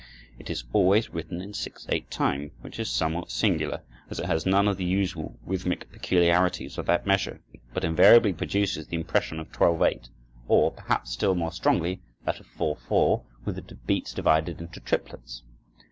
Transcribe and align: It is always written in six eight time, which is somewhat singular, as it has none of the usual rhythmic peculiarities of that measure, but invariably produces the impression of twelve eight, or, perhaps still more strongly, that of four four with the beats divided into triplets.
It 0.39 0.49
is 0.49 0.63
always 0.73 1.11
written 1.13 1.41
in 1.41 1.53
six 1.53 1.85
eight 1.89 2.09
time, 2.09 2.49
which 2.61 2.79
is 2.79 2.89
somewhat 2.89 3.29
singular, 3.29 3.83
as 4.09 4.17
it 4.19 4.25
has 4.25 4.47
none 4.47 4.67
of 4.67 4.77
the 4.77 4.83
usual 4.83 5.37
rhythmic 5.45 5.91
peculiarities 5.91 6.79
of 6.79 6.87
that 6.87 7.05
measure, 7.05 7.39
but 7.71 7.83
invariably 7.83 8.33
produces 8.33 8.87
the 8.87 8.95
impression 8.95 9.39
of 9.39 9.51
twelve 9.51 9.79
eight, 9.83 10.09
or, 10.47 10.71
perhaps 10.71 11.11
still 11.11 11.35
more 11.35 11.51
strongly, 11.51 12.01
that 12.25 12.39
of 12.39 12.47
four 12.47 12.75
four 12.77 13.25
with 13.45 13.57
the 13.63 13.75
beats 13.75 14.11
divided 14.11 14.59
into 14.59 14.79
triplets. 14.79 15.43